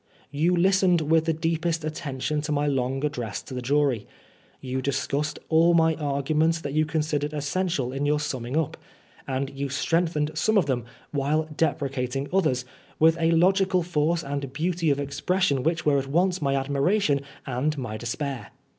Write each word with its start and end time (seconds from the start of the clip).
You 0.31 0.55
listened 0.55 0.99
with 1.01 1.25
the 1.25 1.31
deepest 1.33 1.85
attention 1.85 2.41
to 2.41 2.51
my 2.51 2.65
long 2.65 3.05
address 3.05 3.43
to 3.43 3.53
the 3.53 3.61
jury. 3.61 4.07
You 4.59 4.81
discussed 4.81 5.37
aU 5.51 5.75
my 5.75 5.93
arguments 5.93 6.59
that 6.61 6.73
you 6.73 6.87
considered 6.87 7.33
essential 7.33 7.93
in 7.93 8.07
your 8.07 8.19
summing 8.19 8.57
up; 8.57 8.77
and 9.27 9.51
you 9.51 9.69
strengthened 9.69 10.31
some 10.33 10.57
of 10.57 10.65
them, 10.65 10.85
while 11.11 11.47
deprecating 11.55 12.27
others, 12.33 12.65
with 12.97 13.15
a 13.21 13.29
logical 13.29 13.83
force 13.83 14.23
and 14.23 14.51
beauty 14.53 14.89
of 14.89 14.99
expression 14.99 15.61
which 15.61 15.85
were 15.85 15.99
at 15.99 16.07
once 16.07 16.41
my 16.41 16.55
admiration 16.55 17.21
and 17.45 17.77
my 17.77 17.95
despair. 17.95 18.49